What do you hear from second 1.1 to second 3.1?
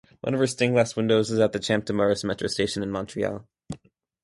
is at Champ-de-Mars metro station in